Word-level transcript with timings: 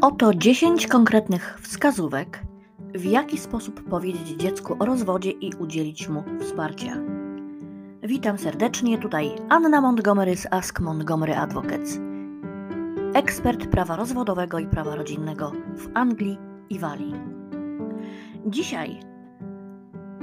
Oto 0.00 0.34
10 0.34 0.86
konkretnych 0.86 1.58
wskazówek, 1.62 2.42
w 2.94 3.04
jaki 3.04 3.38
sposób 3.38 3.84
powiedzieć 3.90 4.28
dziecku 4.28 4.76
o 4.78 4.84
rozwodzie 4.84 5.30
i 5.30 5.52
udzielić 5.54 6.08
mu 6.08 6.24
wsparcia. 6.40 6.96
Witam 8.02 8.38
serdecznie, 8.38 8.98
tutaj 8.98 9.30
Anna 9.48 9.80
Montgomery 9.80 10.36
z 10.36 10.46
Ask 10.50 10.80
Montgomery 10.80 11.36
Advocates, 11.36 12.00
ekspert 13.14 13.66
prawa 13.66 13.96
rozwodowego 13.96 14.58
i 14.58 14.66
prawa 14.66 14.94
rodzinnego 14.94 15.52
w 15.76 15.88
Anglii 15.94 16.38
i 16.70 16.78
Walii. 16.78 17.14
Dzisiaj 18.46 19.00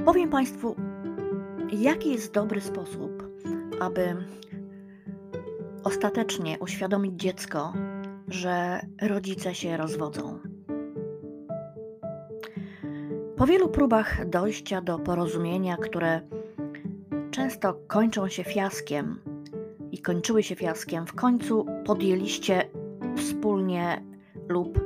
powiem 0.06 0.30
Państwu, 0.30 0.76
jaki 1.72 2.12
jest 2.12 2.34
dobry 2.34 2.62
sposób, 2.62 3.24
aby 3.80 4.16
ostatecznie 5.84 6.60
uświadomić 6.60 7.22
dziecko, 7.22 7.74
że 8.28 8.82
rodzice 9.02 9.56
się 9.56 9.78
rozwodzą. 9.78 10.40
Po 13.38 13.46
wielu 13.46 13.70
próbach 13.70 14.30
dojścia 14.30 14.82
do 14.82 15.00
porozumienia, 15.00 15.78
które 15.78 16.22
często 17.32 17.74
kończą 17.88 18.28
się 18.28 18.44
fiaskiem 18.44 19.20
i 19.92 20.02
kończyły 20.02 20.44
się 20.44 20.56
fiaskiem, 20.56 21.08
w 21.08 21.16
końcu 21.16 21.66
podjęliście 21.86 22.70
wspólnie 23.18 24.04
lub 24.48 24.80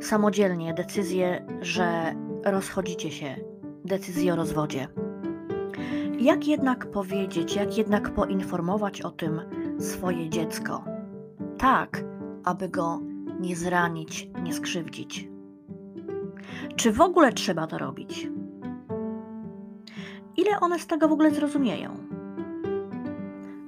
samodzielnie 0.00 0.74
decyzję, 0.74 1.46
że 1.60 2.14
rozchodzicie 2.44 3.10
się, 3.10 3.36
decyzję 3.84 4.32
o 4.32 4.36
rozwodzie. 4.36 4.88
Jak 6.20 6.46
jednak 6.46 6.90
powiedzieć, 6.90 7.56
jak 7.56 7.78
jednak 7.78 8.14
poinformować 8.14 9.02
o 9.02 9.10
tym 9.10 9.40
swoje 9.78 10.30
dziecko? 10.30 10.84
Tak, 11.58 12.04
aby 12.44 12.68
go 12.68 13.00
nie 13.40 13.56
zranić, 13.56 14.28
nie 14.42 14.52
skrzywdzić. 14.52 15.28
Czy 16.76 16.92
w 16.92 17.00
ogóle 17.00 17.32
trzeba 17.32 17.66
to 17.66 17.78
robić? 17.78 18.28
Ile 20.36 20.60
one 20.60 20.78
z 20.78 20.86
tego 20.86 21.08
w 21.08 21.12
ogóle 21.12 21.30
zrozumieją? 21.30 21.96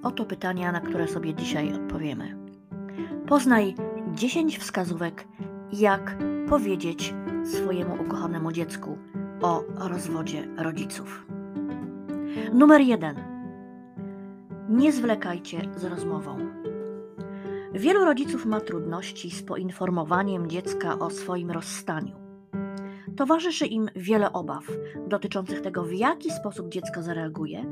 Oto 0.03 0.25
pytania, 0.25 0.73
na 0.73 0.81
które 0.81 1.09
sobie 1.09 1.35
dzisiaj 1.35 1.75
odpowiemy. 1.75 2.37
Poznaj 3.27 3.75
10 4.15 4.59
wskazówek, 4.59 5.29
jak 5.73 6.17
powiedzieć 6.49 7.15
swojemu 7.45 8.03
ukochanemu 8.03 8.53
dziecku 8.53 8.99
o 9.43 9.65
rozwodzie 9.77 10.49
rodziców. 10.57 11.27
Numer 12.53 12.81
1. 12.81 13.17
Nie 14.69 14.93
zwlekajcie 14.93 15.61
z 15.77 15.85
rozmową. 15.85 16.39
Wielu 17.79 18.05
rodziców 18.05 18.47
ma 18.47 18.61
trudności 18.61 19.31
z 19.31 19.43
poinformowaniem 19.43 20.51
dziecka 20.51 20.99
o 20.99 21.11
swoim 21.11 21.51
rozstaniu. 21.51 22.17
Towarzyszy 23.17 23.67
im 23.67 23.89
wiele 23.97 24.33
obaw 24.33 24.65
dotyczących 25.09 25.61
tego, 25.61 25.83
w 25.83 25.93
jaki 25.93 26.31
sposób 26.31 26.69
dziecko 26.69 27.03
zareaguje, 27.03 27.65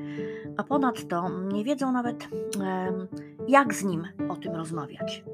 a 0.57 0.65
ponadto 0.65 1.29
nie 1.53 1.65
wiedzą 1.65 1.93
nawet, 1.93 2.29
jak 3.49 3.75
z 3.75 3.85
nim 3.85 4.07
o 4.29 4.37
tym 4.37 4.55
rozmawiać. 4.55 5.25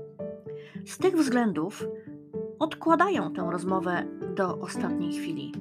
Z 0.87 0.99
tych 0.99 1.17
względów 1.17 1.87
odkładają 2.59 3.33
tę 3.33 3.49
rozmowę 3.51 4.05
do 4.37 4.59
ostatniej 4.59 5.13
chwili. 5.13 5.53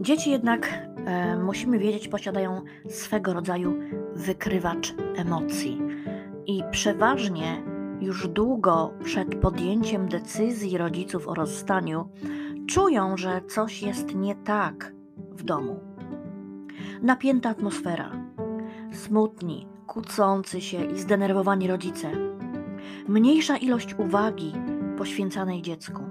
Dzieci 0.00 0.30
jednak, 0.30 0.88
musimy 1.44 1.78
wiedzieć, 1.78 2.08
posiadają 2.08 2.62
swego 2.88 3.32
rodzaju 3.32 3.74
wykrywacz 4.14 4.94
emocji 5.16 5.83
i 6.46 6.62
przeważnie 6.70 7.62
już 8.00 8.28
długo 8.28 8.92
przed 9.04 9.34
podjęciem 9.34 10.08
decyzji 10.08 10.78
rodziców 10.78 11.28
o 11.28 11.34
rozstaniu 11.34 12.08
czują, 12.66 13.16
że 13.16 13.40
coś 13.48 13.82
jest 13.82 14.14
nie 14.14 14.34
tak 14.34 14.92
w 15.30 15.42
domu. 15.42 15.80
Napięta 17.02 17.50
atmosfera, 17.50 18.10
smutni, 18.92 19.66
kłócący 19.86 20.60
się 20.60 20.84
i 20.84 20.98
zdenerwowani 20.98 21.68
rodzice, 21.68 22.10
mniejsza 23.08 23.56
ilość 23.56 23.94
uwagi 23.98 24.52
poświęcanej 24.98 25.62
dziecku, 25.62 26.02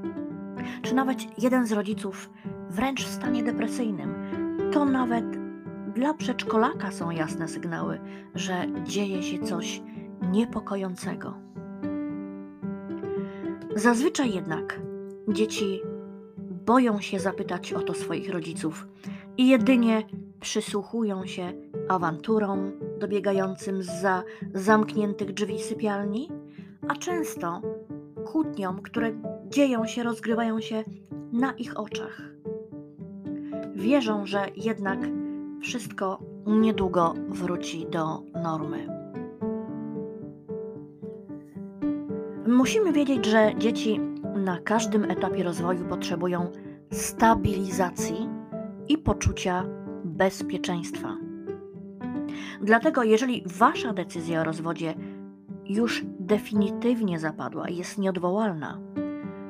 czy 0.82 0.96
nawet 0.96 1.44
jeden 1.44 1.68
z 1.68 1.72
rodziców 1.72 2.30
wręcz 2.70 3.06
w 3.06 3.14
stanie 3.14 3.44
depresyjnym, 3.44 4.16
to 4.72 4.86
nawet 4.86 5.26
dla 5.96 6.14
przedszkolaka 6.14 6.92
są 6.92 7.12
jasne 7.12 7.48
sygnały, 7.48 8.00
że 8.36 8.66
dzieje 8.84 9.24
się 9.24 9.40
coś 9.40 9.82
niepokojącego. 10.34 11.34
Zazwyczaj 13.76 14.34
jednak 14.34 14.82
dzieci 15.28 15.82
boją 16.66 17.02
się 17.02 17.20
zapytać 17.20 17.74
o 17.74 17.82
to 17.82 17.94
swoich 17.94 18.30
rodziców 18.30 18.88
i 19.38 19.48
jedynie 19.48 20.04
przysłuchują 20.40 21.26
się 21.26 21.54
awanturom 21.90 22.72
dobiegającym 23.00 23.84
za 23.84 24.24
zamkniętych 24.54 25.34
drzwi 25.34 25.60
sypialni, 25.60 26.30
a 26.88 26.96
często 26.96 27.62
kłótniom, 28.26 28.82
które 28.82 29.12
dzieją 29.50 29.88
się, 29.88 30.04
rozgrywają 30.04 30.62
się 30.62 30.84
na 31.32 31.52
ich 31.54 31.80
oczach. 31.80 32.22
Wierzą, 33.76 34.26
że 34.26 34.46
jednak 34.56 35.00
wszystko 35.62 36.20
niedługo 36.46 37.14
wróci 37.30 37.86
do 37.90 38.24
normy. 38.44 39.03
Musimy 42.54 42.94
wiedzieć, 42.94 43.26
że 43.26 43.52
dzieci 43.58 44.00
na 44.36 44.60
każdym 44.60 45.12
etapie 45.12 45.44
rozwoju 45.44 45.86
potrzebują 45.86 46.52
stabilizacji 46.92 48.30
i 48.88 48.98
poczucia 48.98 49.66
bezpieczeństwa. 50.06 51.18
Dlatego, 52.62 53.04
jeżeli 53.04 53.44
wasza 53.46 53.94
decyzja 53.94 54.42
o 54.42 54.44
rozwodzie 54.44 54.94
już 55.66 56.04
definitywnie 56.20 57.20
zapadła 57.20 57.70
i 57.70 57.76
jest 57.78 57.98
nieodwołalna, 57.98 58.80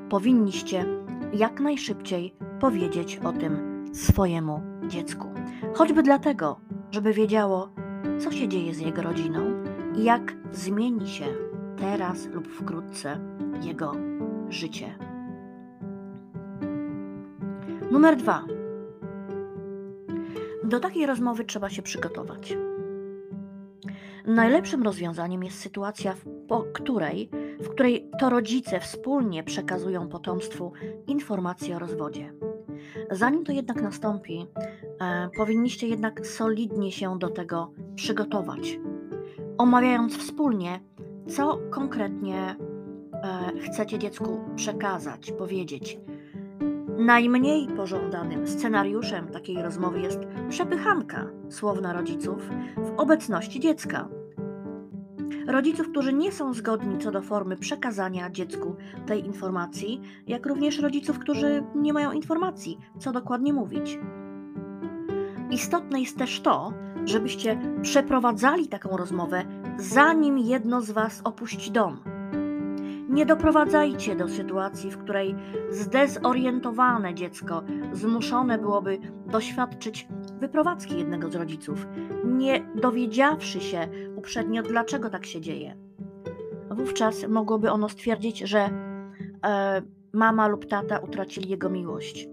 powinniście 0.10 0.86
jak 1.34 1.60
najszybciej 1.60 2.34
powiedzieć 2.60 3.20
o 3.24 3.32
tym 3.32 3.86
swojemu 3.94 4.62
dziecku. 4.88 5.28
Choćby 5.74 6.04
dlatego, 6.04 6.60
żeby 6.92 7.14
wiedziało, 7.14 7.70
co 8.20 8.32
się 8.32 8.48
dzieje 8.48 8.74
z 8.74 8.80
jego 8.80 9.02
rodziną 9.02 9.40
i 9.96 10.04
jak 10.04 10.36
zmieni 10.52 11.08
się 11.08 11.53
teraz 11.78 12.26
lub 12.26 12.48
wkrótce 12.48 13.20
jego 13.62 13.94
życie. 14.50 14.98
Numer 17.92 18.16
dwa. 18.16 18.46
Do 20.64 20.80
takiej 20.80 21.06
rozmowy 21.06 21.44
trzeba 21.44 21.70
się 21.70 21.82
przygotować. 21.82 22.58
Najlepszym 24.26 24.84
rozwiązaniem 24.84 25.44
jest 25.44 25.60
sytuacja, 25.60 26.14
w 26.14 26.72
której, 26.74 27.30
w 27.60 27.70
której 27.70 28.10
to 28.20 28.30
rodzice 28.30 28.80
wspólnie 28.80 29.44
przekazują 29.44 30.08
potomstwu 30.08 30.72
informacje 31.08 31.76
o 31.76 31.80
rozwodzie. 31.80 32.34
Zanim 33.12 33.46
to 33.46 33.52
jednak 33.52 33.82
nastąpi, 33.82 34.48
e, 35.02 35.30
powinniście 35.38 35.88
jednak 35.88 36.28
solidnie 36.28 36.92
się 36.92 37.20
do 37.20 37.30
tego 37.30 37.72
przygotować, 37.96 38.80
omawiając 39.58 40.18
wspólnie, 40.18 40.80
co 41.28 41.60
konkretnie 41.70 42.56
e, 43.14 43.60
chcecie 43.60 44.00
dziecku 44.00 44.40
przekazać, 44.56 45.32
powiedzieć. 45.32 46.00
Najmniej 46.98 47.68
pożądanym 47.68 48.48
scenariuszem 48.48 49.28
takiej 49.28 49.62
rozmowy 49.62 50.00
jest 50.00 50.20
przepychanka 50.50 51.28
słowna 51.50 51.94
rodziców 51.94 52.50
w 52.78 52.94
obecności 52.98 53.60
dziecka. 53.60 54.08
Rodziców, 55.48 55.90
którzy 55.90 56.14
nie 56.14 56.32
są 56.32 56.54
zgodni 56.54 56.98
co 56.98 57.12
do 57.12 57.22
formy 57.22 57.58
przekazania 57.58 58.30
dziecku 58.30 58.76
tej 59.06 59.26
informacji, 59.26 60.02
jak 60.28 60.46
również 60.46 60.80
rodziców, 60.80 61.20
którzy 61.20 61.64
nie 61.76 61.94
mają 61.94 62.12
informacji, 62.12 62.78
co 63.00 63.12
dokładnie 63.12 63.54
mówić. 63.54 64.00
Istotne 65.52 66.02
jest 66.02 66.18
też 66.18 66.42
to, 66.42 66.74
żebyście 67.06 67.60
przeprowadzali 67.82 68.68
taką 68.68 68.98
rozmowę 68.98 69.44
zanim 69.78 70.38
jedno 70.38 70.82
z 70.82 70.92
Was 70.92 71.22
opuści 71.24 71.72
dom. 71.72 72.00
Nie 73.10 73.26
doprowadzajcie 73.26 74.16
do 74.16 74.28
sytuacji, 74.28 74.92
w 74.92 74.98
której 74.98 75.36
zdezorientowane 75.70 77.14
dziecko 77.14 77.64
zmuszone 77.92 78.58
byłoby 78.58 79.00
doświadczyć 79.28 80.08
wyprowadzki 80.40 80.98
jednego 80.98 81.30
z 81.30 81.36
rodziców, 81.36 81.88
nie 82.26 82.66
dowiedziawszy 82.76 83.62
się 83.62 83.88
uprzednio, 84.16 84.64
dlaczego 84.64 85.10
tak 85.10 85.26
się 85.26 85.42
dzieje. 85.42 85.78
Wówczas 86.72 87.28
mogłoby 87.28 87.72
ono 87.72 87.90
stwierdzić, 87.90 88.40
że 88.40 88.70
e, 89.46 89.82
mama 90.14 90.48
lub 90.48 90.66
tata 90.66 91.00
utracili 91.00 91.50
jego 91.50 91.70
miłość. 91.70 92.28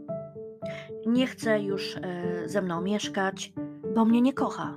Nie 1.06 1.26
chce 1.26 1.62
już 1.62 1.96
e, 1.96 2.48
ze 2.48 2.62
mną 2.62 2.80
mieszkać, 2.80 3.52
bo 3.94 4.04
mnie 4.04 4.22
nie 4.22 4.32
kocha. 4.32 4.74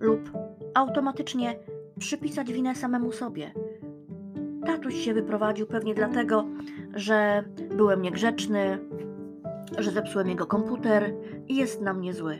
Lub 0.00 0.45
automatycznie 0.76 1.58
przypisać 1.98 2.52
winę 2.52 2.74
samemu 2.74 3.12
sobie. 3.12 3.52
tatuś 4.66 4.94
się 4.94 5.14
wyprowadził 5.14 5.66
pewnie 5.66 5.94
dlatego, 5.94 6.44
że 6.94 7.44
byłem 7.76 8.02
niegrzeczny, 8.02 8.78
że 9.78 9.90
zepsułem 9.90 10.28
jego 10.28 10.46
komputer 10.46 11.14
i 11.48 11.56
jest 11.56 11.80
na 11.80 11.94
mnie 11.94 12.14
zły. 12.14 12.38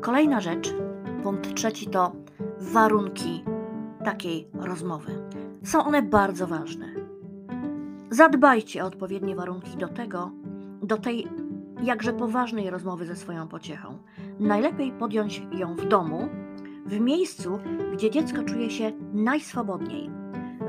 Kolejna 0.00 0.40
rzecz, 0.40 0.74
punkt 1.22 1.54
trzeci 1.54 1.86
to 1.86 2.12
warunki 2.60 3.44
takiej 4.04 4.48
rozmowy. 4.54 5.12
Są 5.64 5.84
one 5.84 6.02
bardzo 6.02 6.46
ważne. 6.46 6.86
Zadbajcie 8.10 8.84
o 8.84 8.86
odpowiednie 8.86 9.36
warunki 9.36 9.76
do 9.76 9.88
tego, 9.88 10.30
do 10.82 10.96
tej 10.96 11.28
jakże 11.82 12.12
poważnej 12.12 12.70
rozmowy 12.70 13.06
ze 13.06 13.16
swoją 13.16 13.48
pociechą. 13.48 13.98
Najlepiej 14.40 14.92
podjąć 14.92 15.42
ją 15.52 15.74
w 15.74 15.88
domu, 15.88 16.28
w 16.86 17.00
miejscu, 17.00 17.58
gdzie 17.92 18.10
dziecko 18.10 18.42
czuje 18.42 18.70
się 18.70 18.92
najswobodniej. 19.12 20.10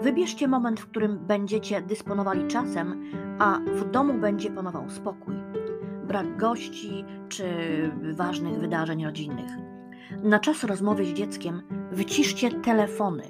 Wybierzcie 0.01 0.47
moment, 0.47 0.79
w 0.79 0.87
którym 0.87 1.19
będziecie 1.19 1.81
dysponowali 1.81 2.47
czasem, 2.47 3.11
a 3.39 3.59
w 3.59 3.91
domu 3.91 4.13
będzie 4.13 4.51
panował 4.51 4.89
spokój, 4.89 5.35
brak 6.07 6.37
gości 6.37 7.05
czy 7.29 7.45
ważnych 8.13 8.59
wydarzeń 8.59 9.05
rodzinnych. 9.05 9.51
Na 10.23 10.39
czas 10.39 10.63
rozmowy 10.63 11.05
z 11.05 11.13
dzieckiem 11.13 11.61
wyciszcie 11.91 12.51
telefony, 12.51 13.23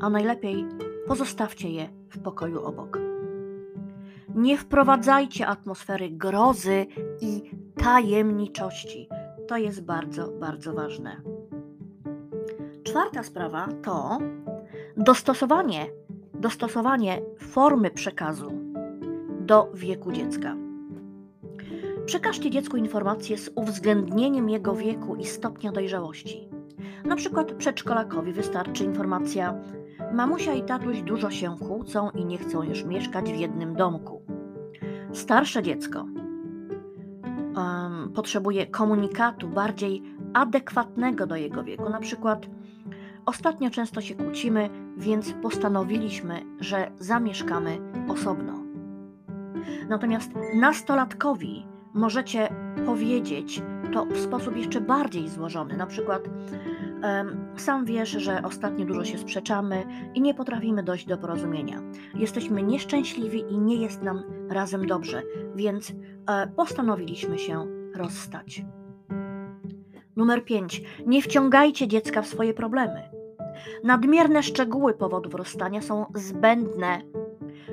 a 0.00 0.10
najlepiej 0.10 0.66
pozostawcie 1.06 1.70
je 1.70 1.88
w 2.08 2.18
pokoju 2.18 2.64
obok. 2.64 2.98
Nie 4.34 4.58
wprowadzajcie 4.58 5.46
atmosfery 5.46 6.10
grozy 6.10 6.86
i 7.20 7.50
tajemniczości. 7.76 9.08
To 9.50 9.56
jest 9.56 9.84
bardzo, 9.84 10.28
bardzo 10.28 10.72
ważne. 10.72 11.20
Czwarta 12.82 13.22
sprawa 13.22 13.68
to 13.82 14.18
dostosowanie, 14.96 15.86
dostosowanie 16.34 17.22
formy 17.38 17.90
przekazu 17.90 18.52
do 19.40 19.70
wieku 19.74 20.12
dziecka. 20.12 20.56
Przekażcie 22.06 22.50
dziecku 22.50 22.76
informacje 22.76 23.38
z 23.38 23.50
uwzględnieniem 23.54 24.50
jego 24.50 24.74
wieku 24.74 25.16
i 25.16 25.24
stopnia 25.24 25.72
dojrzałości. 25.72 26.48
Na 27.04 27.16
przykład 27.16 27.52
przedszkolakowi 27.52 28.32
wystarczy 28.32 28.84
informacja: 28.84 29.54
Mamusia 30.12 30.54
i 30.54 30.62
tatuś 30.62 31.02
dużo 31.02 31.30
się 31.30 31.56
kłócą 31.58 32.10
i 32.10 32.24
nie 32.24 32.38
chcą 32.38 32.62
już 32.62 32.84
mieszkać 32.84 33.32
w 33.32 33.36
jednym 33.36 33.74
domku. 33.74 34.22
Starsze 35.12 35.62
dziecko 35.62 36.04
um, 37.56 38.12
potrzebuje 38.14 38.66
komunikatu 38.66 39.48
bardziej 39.48 40.02
adekwatnego 40.34 41.26
do 41.26 41.36
jego 41.36 41.64
wieku. 41.64 41.90
Na 41.90 42.00
przykład 42.00 42.46
ostatnio 43.26 43.70
często 43.70 44.00
się 44.00 44.14
kłócimy, 44.14 44.70
więc 44.96 45.32
postanowiliśmy, 45.42 46.42
że 46.60 46.90
zamieszkamy 46.98 47.78
osobno. 48.08 48.52
Natomiast 49.88 50.30
nastolatkowi 50.54 51.66
możecie 51.94 52.48
powiedzieć 52.86 53.62
to 53.92 54.04
w 54.04 54.18
sposób 54.18 54.56
jeszcze 54.56 54.80
bardziej 54.80 55.28
złożony. 55.28 55.76
Na 55.76 55.86
przykład 55.86 56.22
sam 57.56 57.84
wiesz, 57.84 58.10
że 58.10 58.42
ostatnio 58.42 58.86
dużo 58.86 59.04
się 59.04 59.18
sprzeczamy 59.18 59.84
i 60.14 60.20
nie 60.20 60.34
potrafimy 60.34 60.82
dojść 60.82 61.06
do 61.06 61.18
porozumienia. 61.18 61.82
Jesteśmy 62.14 62.62
nieszczęśliwi 62.62 63.44
i 63.50 63.58
nie 63.58 63.76
jest 63.76 64.02
nam 64.02 64.22
razem 64.48 64.86
dobrze, 64.86 65.22
więc 65.54 65.92
e, 66.28 66.46
postanowiliśmy 66.46 67.38
się 67.38 67.66
rozstać. 67.94 68.64
Numer 70.16 70.44
5. 70.44 70.82
Nie 71.06 71.22
wciągajcie 71.22 71.88
dziecka 71.88 72.22
w 72.22 72.26
swoje 72.26 72.54
problemy. 72.54 73.02
Nadmierne 73.84 74.42
szczegóły 74.42 74.94
powodów 74.94 75.34
rozstania 75.34 75.82
są 75.82 76.06
zbędne 76.14 77.02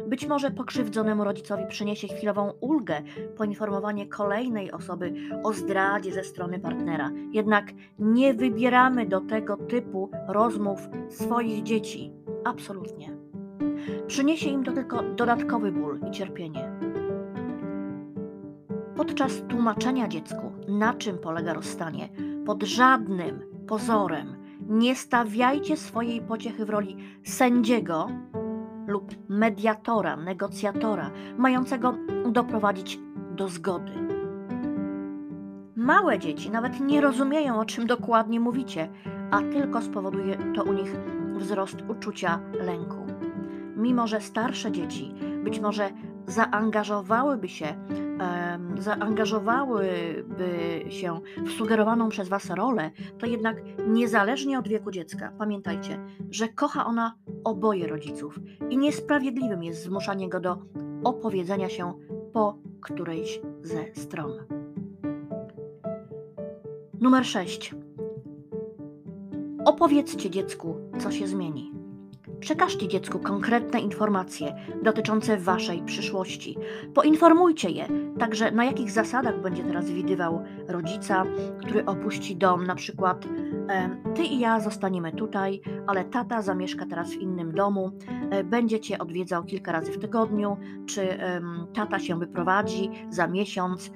być 0.08 0.26
może 0.26 0.52
pokrzywdzonemu 0.52 1.24
rodzicowi 1.24 1.64
przyniesie 1.70 2.08
chwilową 2.08 2.54
ulgę 2.60 3.02
poinformowanie 3.38 4.08
kolejnej 4.08 4.72
osoby 4.72 5.14
o 5.44 5.54
zdradzie 5.54 6.14
ze 6.14 6.24
strony 6.24 6.60
partnera. 6.60 7.12
Jednak 7.32 7.66
nie 8.00 8.34
wybieramy 8.34 9.06
do 9.06 9.22
tego 9.22 9.58
typu 9.58 10.10
rozmów 10.28 10.90
swoich 11.10 11.64
dzieci. 11.64 12.12
Absolutnie. 12.46 13.18
Przyniesie 14.08 14.50
im 14.50 14.64
to 14.64 14.72
tylko 14.72 15.04
dodatkowy 15.04 15.72
ból 15.72 16.00
i 16.08 16.12
cierpienie. 16.12 16.72
Podczas 18.96 19.42
tłumaczenia 19.48 20.08
dziecku, 20.08 20.52
na 20.68 20.94
czym 20.94 21.18
polega 21.18 21.54
rozstanie, 21.54 22.10
pod 22.46 22.64
żadnym 22.64 23.42
pozorem 23.68 24.36
nie 24.70 24.96
stawiajcie 24.96 25.78
swojej 25.78 26.22
pociechy 26.22 26.66
w 26.66 26.70
roli 26.70 26.98
sędziego 27.24 28.10
lub 28.88 29.16
mediatora, 29.30 30.16
negocjatora, 30.16 31.12
mającego 31.38 31.94
doprowadzić 32.32 33.00
do 33.36 33.48
zgody. 33.48 33.92
Małe 35.76 36.20
dzieci 36.20 36.52
nawet 36.52 36.80
nie 36.80 37.02
rozumieją, 37.02 37.60
o 37.60 37.66
czym 37.66 37.88
dokładnie 37.88 38.40
mówicie, 38.40 38.90
a 39.32 39.42
tylko 39.42 39.82
spowoduje 39.82 40.38
to 40.56 40.64
u 40.64 40.74
nich 40.74 40.96
wzrost 41.38 41.78
uczucia 41.88 42.40
lęku. 42.54 43.06
Mimo, 43.76 44.08
że 44.08 44.22
starsze 44.22 44.72
dzieci 44.72 45.14
być 45.44 45.60
może 45.60 45.90
zaangażowałyby 46.28 47.50
się 47.50 47.76
zaangażowałyby 48.80 50.86
się 50.90 51.20
w 51.46 51.52
sugerowaną 51.52 52.10
przez 52.10 52.30
Was 52.30 52.50
rolę, 52.50 52.92
to 53.20 53.26
jednak 53.26 53.58
niezależnie 53.88 54.60
od 54.60 54.68
wieku 54.68 54.92
dziecka, 54.92 55.32
pamiętajcie, 55.38 56.00
że 56.30 56.48
kocha 56.48 56.86
ona 56.86 57.16
oboje 57.44 57.88
rodziców 57.88 58.40
i 58.70 58.78
niesprawiedliwym 58.78 59.64
jest 59.64 59.84
zmuszanie 59.84 60.30
go 60.30 60.40
do 60.40 60.58
opowiedzenia 61.04 61.70
się 61.70 61.94
po 62.34 62.58
którejś 62.82 63.42
ze 63.64 64.02
stron. 64.02 64.32
Numer 67.02 67.26
6. 67.26 67.76
Opowiedzcie 69.66 70.30
dziecku, 70.30 70.76
co 71.00 71.12
się 71.12 71.28
zmieni. 71.28 71.77
Przekażcie 72.40 72.88
dziecku 72.88 73.20
konkretne 73.20 73.80
informacje 73.80 74.56
dotyczące 74.84 75.38
waszej 75.38 75.82
przyszłości. 75.82 76.58
Poinformujcie 76.94 77.70
je 77.70 77.88
także, 78.20 78.52
na 78.52 78.66
jakich 78.66 78.92
zasadach 78.92 79.42
będzie 79.42 79.64
teraz 79.64 79.90
widywał 79.90 80.44
rodzica, 80.68 81.26
który 81.60 81.86
opuści 81.86 82.36
dom, 82.36 82.68
na 82.68 82.76
przykład 82.76 83.26
ty 84.16 84.24
i 84.24 84.40
ja 84.40 84.60
zostaniemy 84.60 85.12
tutaj, 85.12 85.62
ale 85.88 86.06
tata 86.06 86.42
zamieszka 86.42 86.86
teraz 86.86 87.10
w 87.12 87.18
innym 87.18 87.52
domu, 87.52 87.92
e, 88.30 88.44
będzie 88.44 88.80
cię 88.80 89.00
odwiedzał 89.00 89.44
kilka 89.44 89.72
razy 89.72 89.92
w 89.92 90.00
tygodniu, 90.00 90.58
czy 90.86 91.18
tata 91.74 92.00
się 92.00 92.20
wyprowadzi 92.20 92.92
za 93.10 93.28
miesiąc, 93.28 93.92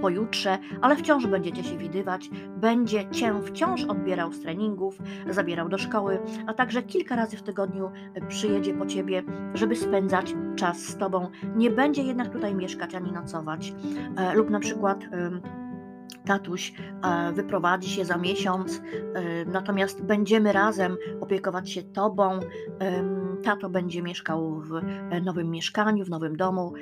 pojutrze, 0.00 0.58
ale 0.80 0.96
wciąż 0.96 1.26
będziecie 1.26 1.64
się 1.64 1.78
widywać, 1.78 2.30
będzie 2.56 3.10
cię 3.10 3.42
wciąż 3.42 3.84
odbierał 3.84 4.32
z 4.32 4.40
treningów, 4.40 4.98
zabierał 5.30 5.68
do 5.68 5.78
szkoły, 5.78 6.18
a 6.46 6.54
także 6.54 6.82
kilka 6.82 7.16
razy 7.16 7.36
w 7.36 7.42
tygodniu 7.42 7.90
przyjedzie 8.28 8.74
po 8.74 8.86
ciebie, 8.86 9.22
żeby 9.54 9.76
spędzać 9.76 10.34
czas 10.56 10.78
z 10.78 10.96
tobą. 10.96 11.28
Nie 11.56 11.70
będzie 11.70 12.02
jednak 12.02 12.32
tutaj 12.32 12.54
mieszkać 12.54 12.94
ani 12.94 13.12
nocować, 13.12 13.74
e, 14.16 14.34
lub 14.34 14.50
na 14.50 14.60
przykład 14.60 15.04
tatuś 16.26 16.72
e, 17.02 17.32
wyprowadzi 17.32 17.90
się 17.90 18.04
za 18.04 18.16
miesiąc, 18.16 18.82
e, 19.14 19.44
natomiast 19.44 20.02
będziemy 20.02 20.52
razem 20.52 20.96
opiekować 21.20 21.70
się 21.70 21.82
tobą. 21.82 22.40
Tato 23.42 23.70
będzie 23.70 24.02
mieszkał 24.02 24.60
w 24.60 24.74
e, 24.74 25.20
nowym 25.20 25.50
mieszkaniu, 25.50 26.04
w 26.04 26.10
nowym 26.10 26.36
domu. 26.36 26.72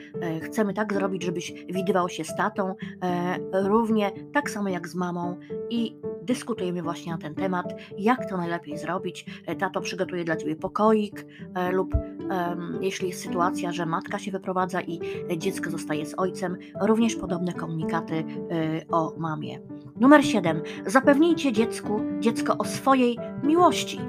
Chcemy 0.43 0.75
tak 0.75 0.93
zrobić, 0.93 1.23
żebyś 1.25 1.53
widywał 1.53 2.09
się 2.09 2.25
z 2.25 2.37
tatą, 2.37 2.75
równie 3.53 4.11
tak 4.33 4.51
samo 4.51 4.69
jak 4.69 4.89
z 4.89 4.95
mamą 4.95 5.39
i 5.71 5.97
dyskutujemy 6.23 6.83
właśnie 6.83 7.13
na 7.13 7.19
ten 7.19 7.35
temat, 7.35 7.75
jak 7.99 8.31
to 8.31 8.37
najlepiej 8.37 8.79
zrobić. 8.79 9.27
Tato 9.59 9.81
przygotuje 9.81 10.25
dla 10.25 10.37
ciebie 10.37 10.57
pokoik 10.57 11.27
lub 11.73 11.95
jeśli 12.81 13.09
jest 13.09 13.23
sytuacja, 13.23 13.73
że 13.73 13.87
matka 13.87 14.19
się 14.19 14.31
wyprowadza 14.31 14.81
i 14.81 15.01
dziecko 15.39 15.71
zostaje 15.71 16.07
z 16.07 16.15
ojcem, 16.19 16.57
również 16.81 17.17
podobne 17.17 17.53
komunikaty 17.53 18.25
o 18.91 19.12
mamie. 19.17 19.61
Numer 20.01 20.25
7. 20.25 20.63
Zapewnijcie 20.87 21.53
dziecku, 21.53 22.01
dziecko 22.21 22.59
o 22.59 22.65
swojej 22.65 23.19
miłości. 23.43 24.01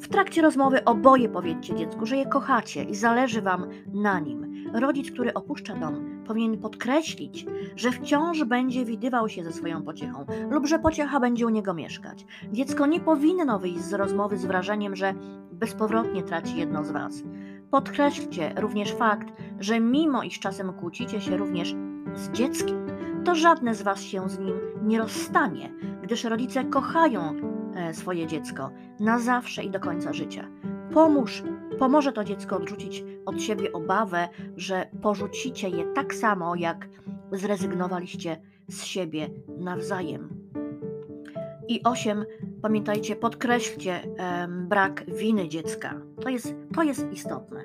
W 0.00 0.08
trakcie 0.08 0.42
rozmowy 0.42 0.84
oboje 0.84 1.28
powiedzcie 1.28 1.74
dziecku, 1.74 2.06
że 2.06 2.16
je 2.16 2.26
kochacie 2.26 2.82
i 2.82 2.94
zależy 2.94 3.42
wam 3.42 3.66
na 3.92 4.20
nim. 4.20 4.54
Rodzic, 4.72 5.10
który 5.10 5.34
opuszcza 5.34 5.74
dom, 5.74 6.24
powinien 6.26 6.58
podkreślić, 6.58 7.46
że 7.76 7.90
wciąż 7.90 8.44
będzie 8.44 8.84
widywał 8.84 9.28
się 9.28 9.44
ze 9.44 9.52
swoją 9.52 9.82
pociechą 9.82 10.26
lub 10.50 10.66
że 10.66 10.78
pociecha 10.78 11.20
będzie 11.20 11.46
u 11.46 11.50
niego 11.50 11.74
mieszkać. 11.74 12.26
Dziecko 12.52 12.86
nie 12.86 13.00
powinno 13.00 13.58
wyjść 13.58 13.80
z 13.80 13.92
rozmowy 13.92 14.38
z 14.38 14.44
wrażeniem, 14.44 14.96
że 14.96 15.14
bezpowrotnie 15.52 16.22
traci 16.22 16.56
jedno 16.56 16.84
z 16.84 16.90
was. 16.90 17.22
Podkreślcie 17.70 18.54
również 18.56 18.92
fakt, 18.92 19.32
że 19.60 19.80
mimo 19.80 20.22
iż 20.22 20.38
czasem 20.38 20.72
kłócicie 20.72 21.20
się 21.20 21.36
również 21.36 21.74
z 22.14 22.30
dzieckiem, 22.30 22.86
to 23.24 23.34
żadne 23.34 23.74
z 23.74 23.82
Was 23.82 24.02
się 24.02 24.28
z 24.28 24.38
nim 24.38 24.54
nie 24.82 24.98
rozstanie, 24.98 25.72
gdyż 26.02 26.24
rodzice 26.24 26.64
kochają 26.64 27.34
e, 27.74 27.94
swoje 27.94 28.26
dziecko 28.26 28.70
na 29.00 29.18
zawsze 29.18 29.64
i 29.64 29.70
do 29.70 29.80
końca 29.80 30.12
życia. 30.12 30.48
Pomóż, 30.92 31.42
pomoże 31.78 32.12
to 32.12 32.24
dziecko 32.24 32.56
odrzucić 32.56 33.04
od 33.26 33.42
siebie 33.42 33.72
obawę, 33.72 34.28
że 34.56 34.86
porzucicie 35.02 35.68
je 35.68 35.84
tak 35.84 36.14
samo, 36.14 36.54
jak 36.54 36.88
zrezygnowaliście 37.32 38.40
z 38.68 38.84
siebie 38.84 39.28
nawzajem. 39.58 40.28
I 41.68 41.82
osiem, 41.82 42.24
pamiętajcie, 42.62 43.16
podkreślcie 43.16 44.00
brak 44.48 45.04
winy 45.16 45.48
dziecka. 45.48 46.00
To 46.20 46.28
jest, 46.28 46.54
to 46.74 46.82
jest 46.82 47.12
istotne. 47.12 47.60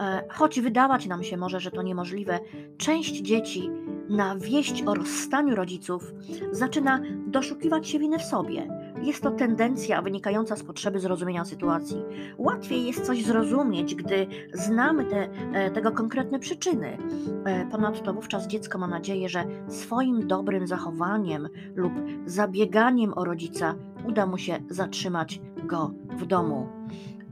E, 0.00 0.24
choć 0.28 0.60
wydawać 0.60 1.06
nam 1.06 1.22
się 1.22 1.36
może, 1.36 1.60
że 1.60 1.70
to 1.70 1.82
niemożliwe, 1.82 2.38
część 2.76 3.20
dzieci 3.20 3.70
na 4.08 4.36
wieść 4.36 4.82
o 4.86 4.94
rozstaniu 4.94 5.54
rodziców 5.54 6.12
zaczyna 6.52 7.00
doszukiwać 7.26 7.88
się 7.88 7.98
winy 7.98 8.18
w 8.18 8.22
sobie. 8.22 8.68
Jest 9.02 9.22
to 9.22 9.30
tendencja 9.30 10.02
wynikająca 10.02 10.56
z 10.56 10.62
potrzeby 10.62 11.00
zrozumienia 11.00 11.44
sytuacji. 11.44 12.02
Łatwiej 12.38 12.86
jest 12.86 13.06
coś 13.06 13.24
zrozumieć, 13.24 13.94
gdy 13.94 14.26
znamy 14.52 15.04
te, 15.04 15.28
e, 15.52 15.70
tego 15.70 15.92
konkretne 15.92 16.38
przyczyny. 16.38 16.98
E, 17.44 17.66
ponadto 17.70 18.14
wówczas 18.14 18.46
dziecko 18.46 18.78
ma 18.78 18.86
nadzieję, 18.86 19.28
że 19.28 19.44
swoim 19.68 20.26
dobrym 20.26 20.66
zachowaniem 20.66 21.48
lub 21.74 21.92
zabieganiem 22.26 23.12
o 23.16 23.24
rodzica 23.24 23.74
uda 24.08 24.26
mu 24.26 24.38
się 24.38 24.62
zatrzymać 24.70 25.40
go 25.64 25.90
w 26.16 26.26
domu. 26.26 26.83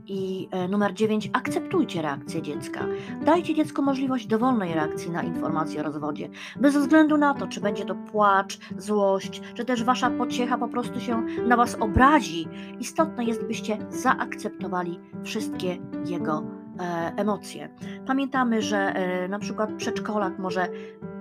I 0.07 0.47
e, 0.51 0.67
numer 0.67 0.93
9. 0.93 1.29
Akceptujcie 1.33 2.01
reakcję 2.01 2.41
dziecka. 2.41 2.85
Dajcie 3.25 3.55
dziecku 3.55 3.81
możliwość 3.81 4.27
dowolnej 4.27 4.73
reakcji 4.73 5.11
na 5.11 5.23
informację 5.23 5.79
o 5.79 5.83
rozwodzie, 5.83 6.29
bez 6.55 6.77
względu 6.77 7.17
na 7.17 7.33
to, 7.33 7.47
czy 7.47 7.61
będzie 7.61 7.85
to 7.85 7.95
płacz, 7.95 8.59
złość, 8.77 9.41
czy 9.53 9.65
też 9.65 9.83
wasza 9.83 10.09
pociecha 10.09 10.57
po 10.57 10.67
prostu 10.67 10.99
się 10.99 11.25
na 11.47 11.57
was 11.57 11.75
obrazi. 11.79 12.47
Istotne 12.79 13.23
jest, 13.23 13.43
byście 13.43 13.77
zaakceptowali 13.89 14.99
wszystkie 15.23 15.77
jego 16.05 16.43
e, 16.79 17.13
emocje. 17.17 17.69
Pamiętamy, 18.05 18.61
że 18.61 18.77
e, 18.77 19.27
na 19.27 19.39
przykład 19.39 19.73
przedszkolak 19.73 20.39
może 20.39 20.67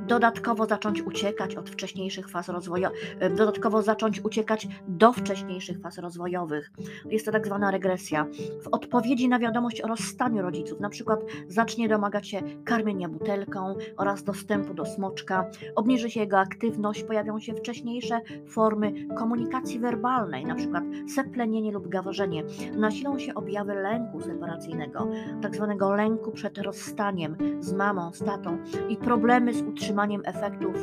dodatkowo 0.07 0.67
zacząć 0.67 1.03
uciekać 1.03 1.57
od 1.57 1.71
wcześniejszych 1.71 2.29
faz 2.29 2.49
rozwojowych, 2.49 3.17
dodatkowo 3.37 3.83
zacząć 3.83 4.25
uciekać 4.25 4.69
do 4.89 5.13
wcześniejszych 5.13 5.81
faz 5.81 5.99
rozwojowych. 5.99 6.73
Jest 7.11 7.27
to 7.27 7.33
tak 7.33 7.47
zwana 7.47 7.71
regresja. 7.71 8.27
W 8.63 8.69
odpowiedzi 8.73 9.29
na 9.29 9.39
wiadomość 9.39 9.81
o 9.81 9.89
rozstaniu 9.89 10.43
rodziców, 10.43 10.81
na 10.81 10.89
przykład 10.89 11.21
zacznie 11.49 11.89
domagać 11.89 12.29
się 12.29 12.43
karmienia 12.65 13.09
butelką 13.09 13.75
oraz 13.97 14.23
dostępu 14.23 14.75
do 14.75 14.87
smoczka, 14.87 15.51
obniży 15.75 16.11
się 16.11 16.21
jego 16.21 16.39
aktywność, 16.39 17.03
pojawią 17.03 17.41
się 17.41 17.55
wcześniejsze 17.55 18.21
formy 18.49 18.93
komunikacji 19.17 19.79
werbalnej, 19.79 20.45
na 20.45 20.55
przykład 20.55 20.85
seplenienie 21.15 21.73
lub 21.73 21.89
gaworzenie. 21.89 22.45
Nasilą 22.77 23.19
się 23.19 23.35
objawy 23.35 23.75
lęku 23.75 24.21
separacyjnego, 24.21 25.09
tak 25.43 25.57
zwanego 25.57 25.95
lęku 25.95 26.33
przed 26.33 26.59
rozstaniem 26.59 27.37
z 27.61 27.73
mamą, 27.73 28.13
z 28.13 28.19
tatą 28.19 28.59
i 28.89 28.97
problemy 28.97 29.55
z 29.55 29.63
utrzymaniem 29.63 29.92
utrzymaniem 29.93 30.23
efektów 30.25 30.77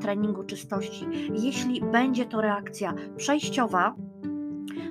treningu 0.00 0.44
czystości. 0.44 1.06
Jeśli 1.32 1.80
będzie 1.80 2.26
to 2.26 2.40
reakcja 2.40 2.94
przejściowa, 3.16 3.94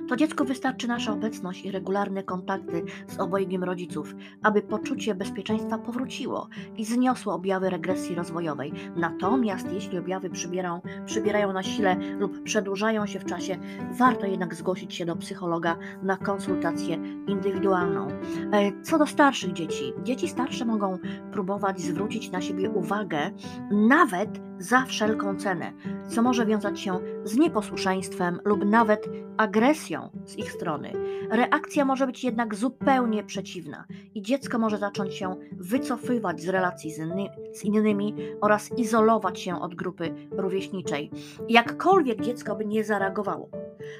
to 0.08 0.16
dziecku 0.16 0.44
wystarczy 0.44 0.88
nasza 0.88 1.12
obecność 1.12 1.64
i 1.64 1.70
regularne 1.70 2.22
kontakty 2.22 2.82
z 3.06 3.18
obojgiem 3.18 3.64
rodziców, 3.64 4.14
aby 4.42 4.62
poczucie 4.62 5.14
bezpieczeństwa 5.14 5.78
powróciło 5.78 6.48
i 6.76 6.84
zniosło 6.84 7.34
objawy 7.34 7.70
regresji 7.70 8.14
rozwojowej. 8.14 8.72
Natomiast 8.96 9.72
jeśli 9.72 9.98
objawy 9.98 10.30
przybierają, 10.30 10.80
przybierają 11.06 11.52
na 11.52 11.62
sile 11.62 11.96
lub 12.18 12.42
przedłużają 12.42 13.06
się 13.06 13.20
w 13.20 13.24
czasie, 13.24 13.58
warto 13.98 14.26
jednak 14.26 14.54
zgłosić 14.54 14.94
się 14.94 15.06
do 15.06 15.16
psychologa 15.16 15.76
na 16.02 16.16
konsultację 16.16 16.94
indywidualną. 17.26 18.08
E, 18.52 18.82
co 18.82 18.98
do 18.98 19.06
starszych 19.06 19.52
dzieci, 19.52 19.92
dzieci 20.02 20.28
starsze 20.28 20.64
mogą 20.64 20.98
próbować 21.32 21.80
zwrócić 21.80 22.30
na 22.30 22.40
siebie 22.40 22.70
uwagę 22.70 23.30
nawet 23.70 24.47
za 24.58 24.84
wszelką 24.84 25.36
cenę, 25.36 25.72
co 26.08 26.22
może 26.22 26.46
wiązać 26.46 26.80
się 26.80 26.98
z 27.24 27.36
nieposłuszeństwem 27.36 28.40
lub 28.44 28.64
nawet 28.64 29.08
agresją 29.36 30.10
z 30.24 30.36
ich 30.36 30.52
strony. 30.52 30.92
Reakcja 31.30 31.84
może 31.84 32.06
być 32.06 32.24
jednak 32.24 32.54
zupełnie 32.54 33.24
przeciwna 33.24 33.84
i 34.14 34.22
dziecko 34.22 34.58
może 34.58 34.78
zacząć 34.78 35.14
się 35.14 35.36
wycofywać 35.52 36.40
z 36.40 36.48
relacji 36.48 36.92
z, 36.92 36.98
inny, 36.98 37.28
z 37.52 37.64
innymi 37.64 38.14
oraz 38.40 38.78
izolować 38.78 39.40
się 39.40 39.60
od 39.60 39.74
grupy 39.74 40.14
rówieśniczej. 40.30 41.10
Jakkolwiek 41.48 42.20
dziecko 42.20 42.56
by 42.56 42.64
nie 42.64 42.84
zareagowało, 42.84 43.48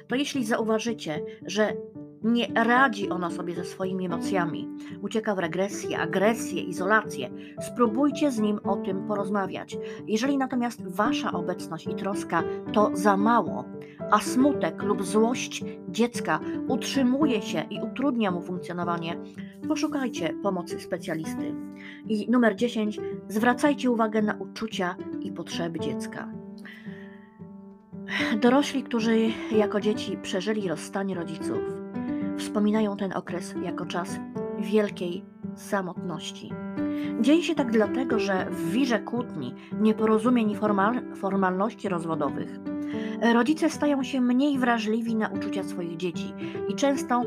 to 0.07 0.15
jeśli 0.15 0.45
zauważycie, 0.45 1.25
że 1.45 1.73
nie 2.23 2.47
radzi 2.55 3.09
ona 3.09 3.29
sobie 3.29 3.55
ze 3.55 3.65
swoimi 3.65 4.05
emocjami, 4.05 4.69
ucieka 5.01 5.35
w 5.35 5.39
regresję, 5.39 5.99
agresję, 5.99 6.61
izolację. 6.61 7.29
Spróbujcie 7.61 8.31
z 8.31 8.39
nim 8.39 8.59
o 8.63 8.75
tym 8.75 9.07
porozmawiać. 9.07 9.77
Jeżeli 10.07 10.37
natomiast 10.37 10.95
wasza 10.95 11.31
obecność 11.31 11.87
i 11.87 11.95
troska 11.95 12.43
to 12.73 12.91
za 12.93 13.17
mało, 13.17 13.65
a 14.11 14.19
smutek 14.19 14.83
lub 14.83 15.05
złość 15.05 15.63
dziecka 15.89 16.39
utrzymuje 16.67 17.41
się 17.41 17.65
i 17.69 17.81
utrudnia 17.81 18.31
mu 18.31 18.41
funkcjonowanie, 18.41 19.17
poszukajcie 19.67 20.33
pomocy 20.43 20.79
specjalisty. 20.79 21.55
I 22.07 22.31
numer 22.31 22.55
10. 22.55 22.99
Zwracajcie 23.27 23.91
uwagę 23.91 24.21
na 24.21 24.33
uczucia 24.33 24.95
i 25.21 25.31
potrzeby 25.31 25.79
dziecka. 25.79 26.27
Dorośli, 28.41 28.83
którzy 28.83 29.17
jako 29.51 29.81
dzieci 29.81 30.17
przeżyli 30.21 30.67
rozstanie 30.67 31.15
rodziców, 31.15 31.78
wspominają 32.39 32.97
ten 32.97 33.13
okres 33.13 33.55
jako 33.63 33.85
czas 33.85 34.19
wielkiej 34.59 35.25
samotności. 35.55 36.53
Dzieje 37.21 37.43
się 37.43 37.55
tak 37.55 37.71
dlatego, 37.71 38.19
że 38.19 38.45
w 38.49 38.71
wirze 38.71 38.99
kłótni, 38.99 39.55
nieporozumień 39.79 40.51
i 40.51 40.55
formal, 40.55 41.15
formalności 41.15 41.89
rozwodowych 41.89 42.59
rodzice 43.33 43.69
stają 43.69 44.03
się 44.03 44.21
mniej 44.21 44.57
wrażliwi 44.57 45.15
na 45.15 45.27
uczucia 45.27 45.63
swoich 45.63 45.97
dzieci 45.97 46.33
i 46.69 46.75
często 46.75 47.21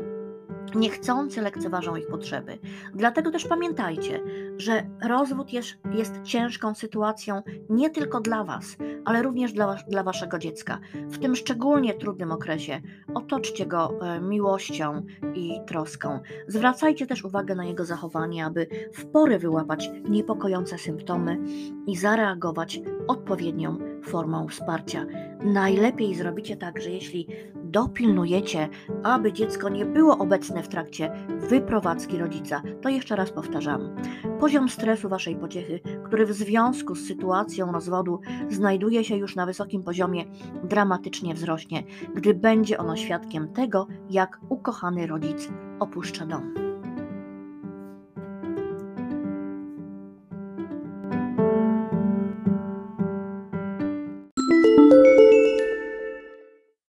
niechcący 0.75 1.41
lekceważą 1.41 1.95
ich 1.95 2.07
potrzeby. 2.07 2.57
Dlatego 2.93 3.31
też 3.31 3.45
pamiętajcie, 3.47 4.19
że 4.57 4.83
rozwód 5.07 5.53
jest, 5.53 5.77
jest 5.93 6.21
ciężką 6.23 6.73
sytuacją 6.73 7.41
nie 7.69 7.89
tylko 7.89 8.19
dla 8.19 8.43
Was, 8.43 8.77
ale 9.05 9.23
również 9.23 9.53
dla, 9.53 9.75
dla 9.87 10.03
Waszego 10.03 10.39
dziecka. 10.39 10.79
W 10.93 11.17
tym 11.17 11.35
szczególnie 11.35 11.93
trudnym 11.93 12.31
okresie 12.31 12.81
otoczcie 13.13 13.65
go 13.65 13.99
e, 14.01 14.21
miłością 14.21 15.05
i 15.35 15.59
troską. 15.67 16.19
Zwracajcie 16.47 17.07
też 17.07 17.25
uwagę 17.25 17.55
na 17.55 17.65
jego 17.65 17.85
zachowanie, 17.85 18.45
aby 18.45 18.67
w 18.93 19.05
porę 19.05 19.39
wyłapać 19.39 19.89
niepokojące 20.09 20.77
symptomy 20.77 21.37
i 21.87 21.95
zareagować 21.95 22.81
odpowiednią 23.07 23.77
formą 24.03 24.47
wsparcia. 24.47 25.05
Najlepiej 25.43 26.15
zrobicie 26.15 26.57
tak, 26.57 26.81
że 26.81 26.89
jeśli 26.89 27.27
dopilnujecie, 27.73 28.69
aby 29.03 29.33
dziecko 29.33 29.69
nie 29.69 29.85
było 29.85 30.17
obecne 30.17 30.63
w 30.63 30.67
trakcie 30.67 31.11
wyprowadzki 31.49 32.17
rodzica, 32.17 32.61
to 32.81 32.89
jeszcze 32.89 33.15
raz 33.15 33.31
powtarzam. 33.31 33.95
Poziom 34.39 34.69
stresu 34.69 35.09
waszej 35.09 35.35
pociechy, 35.35 35.79
który 36.05 36.25
w 36.25 36.33
związku 36.33 36.95
z 36.95 37.07
sytuacją 37.07 37.71
rozwodu 37.71 38.19
znajduje 38.49 39.03
się 39.03 39.17
już 39.17 39.35
na 39.35 39.45
wysokim 39.45 39.83
poziomie, 39.83 40.25
dramatycznie 40.63 41.33
wzrośnie, 41.33 41.83
gdy 42.15 42.33
będzie 42.33 42.77
ono 42.77 42.95
świadkiem 42.95 43.53
tego, 43.53 43.87
jak 44.09 44.39
ukochany 44.49 45.07
rodzic 45.07 45.49
opuszcza 45.79 46.25
dom. 46.25 46.72